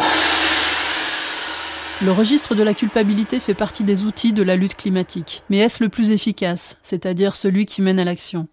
Le 2.04 2.12
registre 2.12 2.56
de 2.56 2.64
la 2.64 2.74
culpabilité 2.74 3.40
fait 3.40 3.54
partie 3.54 3.86
des 3.86 4.04
outils 4.04 4.34
de 4.34 4.44
la 4.44 4.58
lutte 4.58 4.76
climatique. 4.76 5.44
Mais 5.50 5.60
est-ce 5.60 5.82
le 5.82 5.88
plus 5.88 6.12
efficace, 6.12 6.78
c'est-à-dire 6.84 7.38
celui 7.38 7.66
qui 7.66 7.82
mène 7.82 8.00
à 8.00 8.04
l'action? 8.04 8.50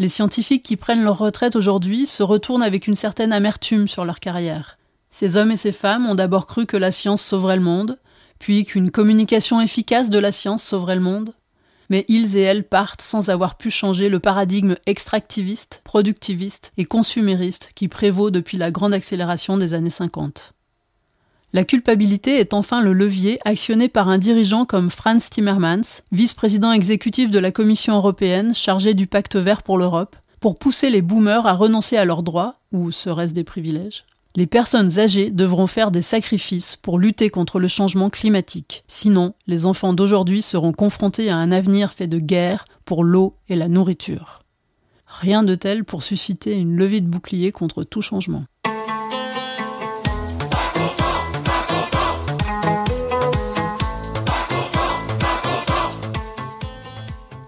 Les 0.00 0.08
scientifiques 0.08 0.64
qui 0.64 0.76
prennent 0.76 1.04
leur 1.04 1.18
retraite 1.18 1.54
aujourd'hui 1.54 2.08
se 2.08 2.24
retournent 2.24 2.64
avec 2.64 2.88
une 2.88 2.96
certaine 2.96 3.32
amertume 3.32 3.86
sur 3.86 4.04
leur 4.04 4.18
carrière. 4.18 4.76
Ces 5.12 5.36
hommes 5.36 5.52
et 5.52 5.56
ces 5.56 5.72
femmes 5.72 6.06
ont 6.06 6.16
d'abord 6.16 6.46
cru 6.46 6.66
que 6.66 6.76
la 6.76 6.90
science 6.90 7.22
sauverait 7.22 7.56
le 7.56 7.62
monde, 7.62 7.98
puis 8.40 8.64
qu'une 8.64 8.90
communication 8.90 9.60
efficace 9.60 10.10
de 10.10 10.18
la 10.18 10.32
science 10.32 10.64
sauverait 10.64 10.96
le 10.96 11.00
monde. 11.00 11.32
Mais 11.92 12.06
ils 12.08 12.38
et 12.38 12.40
elles 12.40 12.64
partent 12.64 13.02
sans 13.02 13.28
avoir 13.28 13.58
pu 13.58 13.68
changer 13.68 14.08
le 14.08 14.18
paradigme 14.18 14.76
extractiviste, 14.86 15.82
productiviste 15.84 16.72
et 16.78 16.86
consumériste 16.86 17.72
qui 17.74 17.86
prévaut 17.86 18.30
depuis 18.30 18.56
la 18.56 18.70
grande 18.70 18.94
accélération 18.94 19.58
des 19.58 19.74
années 19.74 19.90
50. 19.90 20.54
La 21.52 21.64
culpabilité 21.64 22.38
est 22.38 22.54
enfin 22.54 22.80
le 22.80 22.94
levier 22.94 23.40
actionné 23.44 23.90
par 23.90 24.08
un 24.08 24.16
dirigeant 24.16 24.64
comme 24.64 24.88
Franz 24.88 25.28
Timmermans, 25.28 26.00
vice-président 26.12 26.72
exécutif 26.72 27.30
de 27.30 27.38
la 27.38 27.52
Commission 27.52 27.94
européenne 27.94 28.54
chargé 28.54 28.94
du 28.94 29.06
pacte 29.06 29.36
vert 29.36 29.62
pour 29.62 29.76
l'Europe, 29.76 30.16
pour 30.40 30.58
pousser 30.58 30.88
les 30.88 31.02
boomers 31.02 31.46
à 31.46 31.52
renoncer 31.52 31.98
à 31.98 32.06
leurs 32.06 32.22
droits, 32.22 32.54
ou 32.72 32.90
serait-ce 32.90 33.34
des 33.34 33.44
privilèges? 33.44 34.04
Les 34.34 34.46
personnes 34.46 34.98
âgées 34.98 35.30
devront 35.30 35.66
faire 35.66 35.90
des 35.90 36.00
sacrifices 36.00 36.76
pour 36.76 36.98
lutter 36.98 37.28
contre 37.28 37.58
le 37.58 37.68
changement 37.68 38.08
climatique. 38.08 38.82
Sinon, 38.88 39.34
les 39.46 39.66
enfants 39.66 39.92
d'aujourd'hui 39.92 40.40
seront 40.40 40.72
confrontés 40.72 41.28
à 41.28 41.36
un 41.36 41.52
avenir 41.52 41.92
fait 41.92 42.06
de 42.06 42.18
guerre 42.18 42.64
pour 42.86 43.04
l'eau 43.04 43.36
et 43.50 43.56
la 43.56 43.68
nourriture. 43.68 44.42
Rien 45.06 45.42
de 45.42 45.54
tel 45.54 45.84
pour 45.84 46.02
susciter 46.02 46.56
une 46.56 46.76
levée 46.76 47.02
de 47.02 47.08
bouclier 47.08 47.52
contre 47.52 47.84
tout 47.84 48.00
changement. 48.00 48.44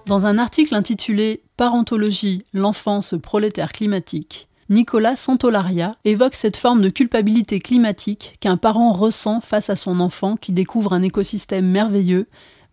Dans 0.06 0.26
un 0.26 0.36
article 0.36 0.74
intitulé 0.74 1.42
Parentologie, 1.56 2.42
l'enfance 2.52 3.14
prolétaire 3.22 3.72
climatique, 3.72 4.48
Nicolas 4.70 5.16
Santolaria 5.16 5.94
évoque 6.04 6.34
cette 6.34 6.56
forme 6.56 6.80
de 6.80 6.88
culpabilité 6.88 7.60
climatique 7.60 8.36
qu'un 8.40 8.56
parent 8.56 8.92
ressent 8.92 9.40
face 9.40 9.68
à 9.68 9.76
son 9.76 10.00
enfant 10.00 10.36
qui 10.36 10.52
découvre 10.52 10.92
un 10.92 11.02
écosystème 11.02 11.66
merveilleux 11.66 12.26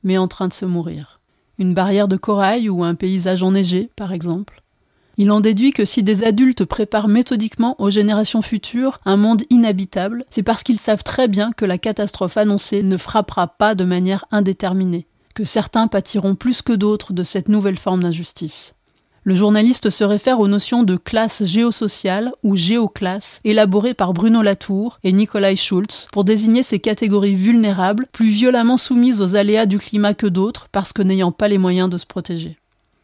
mais 0.03 0.17
en 0.17 0.27
train 0.27 0.47
de 0.47 0.53
se 0.53 0.65
mourir. 0.65 1.19
Une 1.59 1.73
barrière 1.73 2.07
de 2.07 2.17
corail 2.17 2.69
ou 2.69 2.83
un 2.83 2.95
paysage 2.95 3.43
enneigé, 3.43 3.91
par 3.95 4.13
exemple. 4.13 4.63
Il 5.17 5.29
en 5.29 5.41
déduit 5.41 5.73
que 5.73 5.85
si 5.85 6.01
des 6.01 6.23
adultes 6.23 6.65
préparent 6.65 7.07
méthodiquement 7.07 7.75
aux 7.79 7.91
générations 7.91 8.41
futures 8.41 8.99
un 9.05 9.17
monde 9.17 9.43
inhabitable, 9.49 10.23
c'est 10.31 10.41
parce 10.41 10.63
qu'ils 10.63 10.79
savent 10.79 11.03
très 11.03 11.27
bien 11.27 11.51
que 11.51 11.65
la 11.65 11.77
catastrophe 11.77 12.37
annoncée 12.37 12.81
ne 12.81 12.97
frappera 12.97 13.47
pas 13.47 13.75
de 13.75 13.83
manière 13.83 14.25
indéterminée 14.31 15.07
que 15.33 15.43
certains 15.45 15.87
pâtiront 15.87 16.35
plus 16.35 16.61
que 16.61 16.73
d'autres 16.73 17.13
de 17.13 17.23
cette 17.23 17.47
nouvelle 17.47 17.77
forme 17.77 18.03
d'injustice. 18.03 18.75
Le 19.23 19.35
journaliste 19.35 19.91
se 19.91 20.03
réfère 20.03 20.39
aux 20.39 20.47
notions 20.47 20.81
de 20.81 20.97
classe 20.97 21.43
géosociale 21.43 22.31
ou 22.41 22.55
géoclasse 22.55 23.39
élaborées 23.43 23.93
par 23.93 24.13
Bruno 24.13 24.41
Latour 24.41 24.97
et 25.03 25.11
Nikolai 25.11 25.55
Schulz 25.55 26.07
pour 26.11 26.23
désigner 26.23 26.63
ces 26.63 26.79
catégories 26.79 27.35
vulnérables 27.35 28.07
plus 28.11 28.29
violemment 28.29 28.77
soumises 28.77 29.21
aux 29.21 29.35
aléas 29.35 29.67
du 29.67 29.77
climat 29.77 30.15
que 30.15 30.25
d'autres 30.25 30.69
parce 30.71 30.91
que 30.91 31.03
n'ayant 31.03 31.31
pas 31.31 31.47
les 31.47 31.59
moyens 31.59 31.87
de 31.87 31.99
se 31.99 32.07
protéger. 32.07 32.57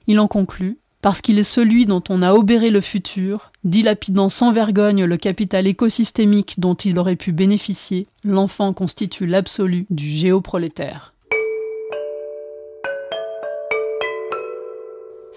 Il 0.08 0.20
en 0.20 0.28
conclut 0.28 0.80
parce 1.04 1.22
qu'il 1.22 1.38
est 1.38 1.44
celui 1.44 1.86
dont 1.86 2.04
on 2.10 2.24
a 2.24 2.34
obéré 2.34 2.72
le 2.72 2.82
futur, 2.82 3.52
dilapidant 3.64 4.30
sans 4.30 4.52
vergogne 4.52 5.06
le 5.06 5.18
capital 5.18 5.68
écosystémique 5.68 6.60
dont 6.60 6.74
il 6.74 6.98
aurait 6.98 7.16
pu 7.16 7.32
bénéficier, 7.32 8.08
l'enfant 8.24 8.74
constitue 8.74 9.28
l'absolu 9.28 9.86
du 9.92 10.10
géoprolétaire. 10.10 11.14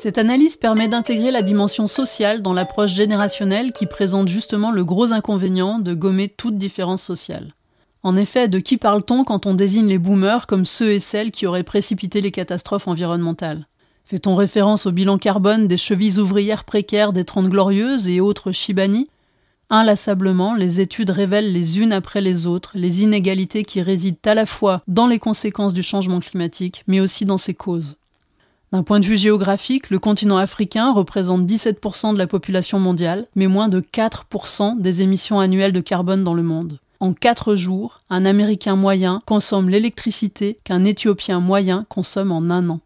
Cette 0.03 0.17
analyse 0.17 0.57
permet 0.57 0.89
d'intégrer 0.89 1.31
la 1.31 1.43
dimension 1.43 1.87
sociale 1.87 2.41
dans 2.41 2.55
l'approche 2.55 2.95
générationnelle 2.95 3.75
qui 3.75 3.85
présente 3.85 4.29
justement 4.29 4.71
le 4.71 4.83
gros 4.83 5.13
inconvénient 5.13 5.79
de 5.79 5.93
gommer 5.93 6.31
toute 6.31 6.57
différence 6.57 7.03
sociale. 7.03 7.53
En 8.03 8.17
effet, 8.17 8.49
de 8.49 8.61
qui 8.61 8.79
parle-t-on 8.79 9.25
quand 9.25 9.45
on 9.45 9.53
désigne 9.53 9.89
les 9.89 9.99
boomers 9.99 10.47
comme 10.47 10.65
ceux 10.65 10.93
et 10.93 11.01
celles 11.01 11.31
qui 11.31 11.47
auraient 11.47 11.65
précipité 11.65 12.23
les 12.23 12.31
catastrophes 12.31 12.89
environnementales? 12.89 13.69
Fait-on 14.07 14.37
référence 14.37 14.87
au 14.87 14.91
bilan 14.91 15.19
carbone 15.19 15.69
des 15.69 15.77
chevilles 15.77 16.19
ouvrières 16.19 16.65
précaires 16.65 17.13
des 17.13 17.25
Trente 17.25 17.51
Glorieuses 17.51 18.09
et 18.09 18.23
autres 18.23 18.53
Shibani? 18.53 19.11
Inlassablement, 19.69 20.55
les 20.55 20.81
études 20.81 21.11
révèlent 21.11 21.53
les 21.53 21.79
unes 21.79 21.93
après 21.93 22.23
les 22.23 22.47
autres 22.47 22.71
les 22.75 23.03
inégalités 23.03 23.65
qui 23.65 23.83
résident 23.83 24.31
à 24.31 24.35
la 24.35 24.47
fois 24.47 24.81
dans 24.89 25.07
les 25.07 25.19
conséquences 25.19 25.75
du 25.75 25.83
changement 25.83 26.21
climatique, 26.21 26.85
mais 26.87 27.01
aussi 27.01 27.27
dans 27.27 27.37
ses 27.37 27.53
causes. 27.53 27.99
D'un 28.73 28.85
point 28.85 29.01
de 29.01 29.05
vue 29.05 29.19
géographique, 29.19 29.91
le 29.91 29.99
continent 29.99 30.37
africain 30.37 30.93
représente 30.93 31.45
17% 31.45 32.13
de 32.13 32.19
la 32.19 32.29
population 32.29 32.79
mondiale, 32.79 33.27
mais 33.35 33.49
moins 33.49 33.69
de 33.69 33.81
4% 33.81 34.81
des 34.81 35.03
émissions 35.03 35.41
annuelles 35.41 35.73
de 35.73 35.81
carbone 35.81 36.23
dans 36.23 36.35
le 36.35 36.45
monde. 36.45 36.79
En 37.01 37.13
4 37.13 37.57
jours, 37.57 38.03
un 38.11 38.25
Américain 38.25 38.77
moyen 38.77 39.23
consomme 39.27 39.71
l'électricité 39.71 40.61
qu'un 40.63 40.85
Éthiopien 40.85 41.41
moyen 41.41 41.85
consomme 41.89 42.31
en 42.31 42.49
un 42.51 42.69
an. 42.71 42.81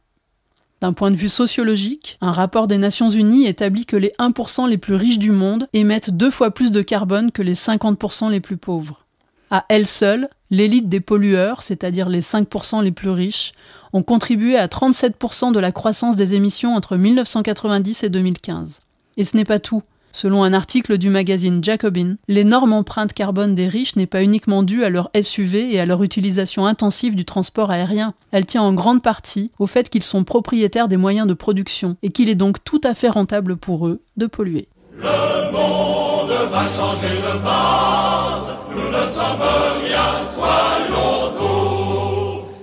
D'un 0.80 0.94
point 0.94 1.10
de 1.10 1.16
vue 1.16 1.28
sociologique, 1.28 2.16
un 2.22 2.32
rapport 2.32 2.66
des 2.66 2.78
Nations 2.78 3.10
Unies 3.10 3.46
établit 3.46 3.84
que 3.84 3.96
les 3.96 4.12
1% 4.18 4.68
les 4.68 4.78
plus 4.78 4.94
riches 4.94 5.18
du 5.18 5.32
monde 5.32 5.68
émettent 5.74 6.10
deux 6.10 6.30
fois 6.30 6.50
plus 6.50 6.72
de 6.72 6.80
carbone 6.80 7.30
que 7.30 7.42
les 7.42 7.54
50% 7.54 8.30
les 8.30 8.40
plus 8.40 8.56
pauvres. 8.56 9.04
À 9.50 9.66
elle 9.68 9.86
seule, 9.86 10.28
l'élite 10.54 10.88
des 10.88 11.00
pollueurs, 11.00 11.62
c'est-à-dire 11.62 12.08
les 12.08 12.20
5% 12.20 12.82
les 12.82 12.92
plus 12.92 13.10
riches, 13.10 13.52
ont 13.92 14.02
contribué 14.02 14.56
à 14.56 14.66
37% 14.66 15.52
de 15.52 15.58
la 15.58 15.72
croissance 15.72 16.16
des 16.16 16.34
émissions 16.34 16.74
entre 16.74 16.96
1990 16.96 18.04
et 18.04 18.08
2015. 18.08 18.80
Et 19.16 19.24
ce 19.24 19.36
n'est 19.36 19.44
pas 19.44 19.58
tout. 19.58 19.82
Selon 20.12 20.44
un 20.44 20.52
article 20.52 20.96
du 20.96 21.10
magazine 21.10 21.62
Jacobin, 21.62 22.14
l'énorme 22.28 22.72
empreinte 22.72 23.12
carbone 23.12 23.56
des 23.56 23.66
riches 23.66 23.96
n'est 23.96 24.06
pas 24.06 24.22
uniquement 24.22 24.62
due 24.62 24.84
à 24.84 24.88
leur 24.88 25.10
SUV 25.20 25.74
et 25.74 25.80
à 25.80 25.86
leur 25.86 26.04
utilisation 26.04 26.66
intensive 26.66 27.16
du 27.16 27.24
transport 27.24 27.72
aérien. 27.72 28.14
Elle 28.30 28.46
tient 28.46 28.62
en 28.62 28.72
grande 28.72 29.02
partie 29.02 29.50
au 29.58 29.66
fait 29.66 29.90
qu'ils 29.90 30.04
sont 30.04 30.22
propriétaires 30.22 30.86
des 30.86 30.96
moyens 30.96 31.26
de 31.26 31.34
production 31.34 31.96
et 32.04 32.10
qu'il 32.10 32.28
est 32.28 32.36
donc 32.36 32.62
tout 32.62 32.80
à 32.84 32.94
fait 32.94 33.08
rentable 33.08 33.56
pour 33.56 33.88
eux 33.88 34.02
de 34.16 34.26
polluer. 34.26 34.68
Le 34.98 35.50
monde 35.50 36.30
va 36.48 36.68
changer 36.68 37.08
de 37.08 37.42
base, 37.42 38.53
nous 38.76 38.88
ne 38.88 39.06
sommes 39.06 39.42
rien, 39.84 40.24
soyons. 40.24 41.14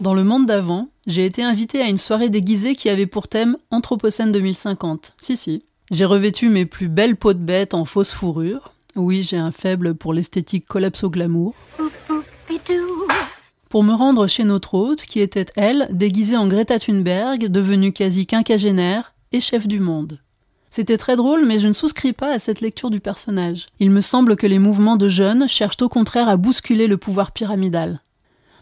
Dans 0.02 0.16
le 0.16 0.24
monde 0.24 0.48
d'avant, 0.48 0.90
j'ai 1.06 1.26
été 1.26 1.44
invité 1.44 1.80
à 1.80 1.88
une 1.88 2.00
soirée 2.00 2.30
déguisée 2.30 2.74
qui 2.74 2.90
avait 2.90 3.06
pour 3.06 3.28
thème 3.28 3.58
Anthropocène 3.70 4.32
2050. 4.32 5.14
Si, 5.22 5.38
si. 5.38 5.64
J'ai 5.92 6.06
revêtu 6.06 6.50
mes 6.50 6.66
plus 6.66 6.88
belles 6.88 7.16
peaux 7.16 7.34
de 7.34 7.40
bête 7.40 7.76
en 7.76 7.86
fausse 7.86 8.12
fourrure. 8.12 8.74
Oui, 8.96 9.22
j'ai 9.22 9.38
un 9.38 9.52
faible 9.52 9.94
pour 9.94 10.14
l'esthétique 10.14 10.66
collapse 10.66 11.04
au 11.04 11.12
glamour. 11.12 11.54
Pour 13.70 13.84
me 13.84 13.94
rendre 13.94 14.26
chez 14.26 14.44
notre 14.44 14.74
hôte, 14.74 15.04
qui 15.04 15.20
était, 15.20 15.46
elle, 15.56 15.88
déguisée 15.92 16.36
en 16.36 16.48
Greta 16.48 16.80
Thunberg, 16.80 17.48
devenue 17.48 17.94
quasi 17.94 18.26
quinquagénaire 18.26 19.14
et 19.32 19.40
chef 19.40 19.68
du 19.68 19.80
monde. 19.80 20.20
C'était 20.72 20.98
très 20.98 21.18
drôle, 21.18 21.46
mais 21.46 21.60
je 21.60 21.68
ne 21.68 21.74
souscris 21.74 22.14
pas 22.14 22.32
à 22.32 22.40
cette 22.40 22.62
lecture 22.62 22.90
du 22.90 23.02
personnage. 23.02 23.68
Il 23.80 23.92
me 23.92 24.00
semble 24.00 24.38
que 24.38 24.48
les 24.48 24.58
mouvements 24.58 24.96
de 24.96 25.10
jeunes 25.10 25.50
cherchent 25.50 25.82
au 25.82 25.90
contraire 25.90 26.30
à 26.30 26.38
bousculer 26.38 26.88
le 26.88 26.96
pouvoir 26.96 27.34
pyramidal. 27.34 28.02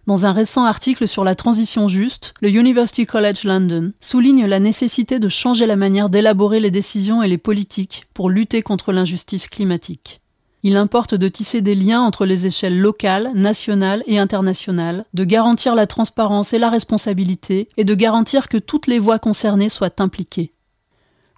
Dans 0.07 0.25
un 0.25 0.31
récent 0.31 0.65
article 0.65 1.07
sur 1.07 1.23
la 1.23 1.35
transition 1.35 1.87
juste, 1.87 2.33
le 2.41 2.49
University 2.49 3.05
College 3.05 3.43
London 3.43 3.91
souligne 4.01 4.47
la 4.47 4.59
nécessité 4.59 5.19
de 5.19 5.29
changer 5.29 5.67
la 5.67 5.75
manière 5.75 6.09
d'élaborer 6.09 6.59
les 6.59 6.71
décisions 6.71 7.21
et 7.21 7.27
les 7.27 7.37
politiques 7.37 8.05
pour 8.15 8.31
lutter 8.31 8.63
contre 8.63 8.91
l'injustice 8.91 9.47
climatique. 9.47 10.19
Il 10.63 10.77
importe 10.77 11.13
de 11.13 11.27
tisser 11.27 11.61
des 11.61 11.75
liens 11.75 12.01
entre 12.01 12.25
les 12.25 12.47
échelles 12.47 12.79
locales, 12.79 13.31
nationales 13.35 14.03
et 14.07 14.17
internationales, 14.17 15.05
de 15.13 15.25
garantir 15.25 15.75
la 15.75 15.85
transparence 15.85 16.53
et 16.53 16.59
la 16.59 16.71
responsabilité, 16.71 17.69
et 17.77 17.85
de 17.85 17.93
garantir 17.93 18.49
que 18.49 18.57
toutes 18.57 18.87
les 18.87 18.99
voix 18.99 19.19
concernées 19.19 19.69
soient 19.69 20.01
impliquées. 20.01 20.53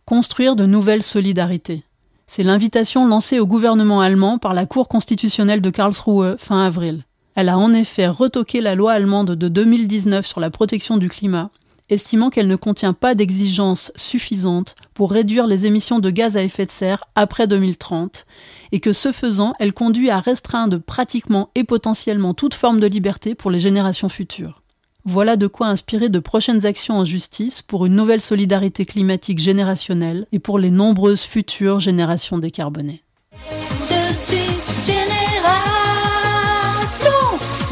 Construire 0.05 0.55
de 0.55 0.65
nouvelles 0.65 1.03
solidarités. 1.03 1.84
C'est 2.27 2.43
l'invitation 2.43 3.08
lancée 3.08 3.39
au 3.39 3.48
gouvernement 3.48 4.01
allemand 4.01 4.38
par 4.38 4.53
la 4.53 4.65
Cour 4.65 4.88
constitutionnelle 4.88 5.62
de 5.62 5.70
Karlsruhe 5.70 6.36
fin 6.38 6.63
avril. 6.63 7.05
Elle 7.36 7.50
a 7.50 7.58
en 7.58 7.74
effet 7.74 8.08
retoqué 8.08 8.62
la 8.62 8.75
loi 8.75 8.93
allemande 8.93 9.31
de 9.31 9.48
2019 9.48 10.25
sur 10.25 10.39
la 10.39 10.50
protection 10.50 10.98
du 10.98 11.08
climat 11.08 11.51
estimant 11.91 12.29
qu'elle 12.29 12.48
ne 12.48 12.55
contient 12.55 12.93
pas 12.93 13.15
d'exigences 13.15 13.91
suffisantes 13.96 14.75
pour 14.93 15.12
réduire 15.12 15.46
les 15.46 15.65
émissions 15.65 16.00
de 16.00 16.10
gaz 16.10 16.38
à 16.38 16.43
effet 16.43 16.65
de 16.65 16.72
serre 16.72 17.03
après 17.15 17.48
2030, 17.48 18.25
et 18.72 18.79
que 18.79 18.93
ce 18.93 19.12
faisant, 19.12 19.53
elle 19.60 19.74
conduit 19.74 20.10
à 20.10 20.20
restreindre 20.20 20.79
pratiquement 20.81 21.50
et 21.53 21.63
potentiellement 21.63 22.34
toute 22.34 22.53
forme 22.53 22.79
de 22.79 22.88
liberté 22.88 23.36
pour 23.36 23.51
les 23.51 23.60
générations 23.60 24.10
futures. 24.10 24.61
Voilà 25.03 25.36
de 25.36 25.48
quoi 25.48 25.67
inspirer 25.67 26.10
de 26.10 26.20
prochaines 26.20 26.67
actions 26.67 26.98
en 26.98 27.05
justice 27.05 27.63
pour 27.63 27.88
une 27.88 27.96
nouvelle 27.96 28.22
solidarité 28.22 28.86
climatique 28.86 29.39
générationnelle 29.39 30.27
et 30.31 30.38
pour 30.38 30.60
les 30.60 30.70
nombreuses 30.70 31.24
futures 31.24 31.79
générations 31.79 32.38
décarbonées. 32.38 33.03
Je 33.31 34.13
suis 34.15 34.38
génération 34.86 35.10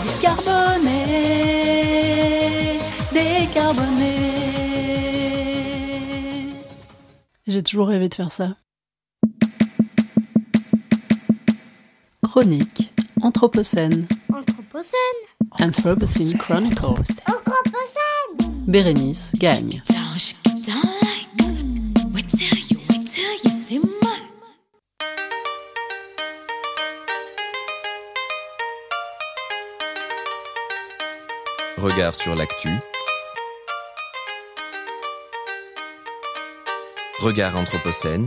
décarbonée, 0.03 0.89
décarbonée. 3.13 4.15
J'ai 7.45 7.62
toujours 7.62 7.89
rêvé 7.89 8.09
de 8.09 8.15
faire 8.15 8.31
ça. 8.31 8.55
Chronique 12.24 12.91
Anthropocène. 13.21 14.07
Anthropocène. 14.33 15.38
Anthropocene 15.58 16.38
Chronicles. 16.38 17.22
Bérénice 18.68 19.32
gagne. 19.36 19.82
Regard 31.77 32.13
sur 32.13 32.36
l'actu. 32.36 32.70
Regard 37.20 37.56
Anthropocène 37.58 38.18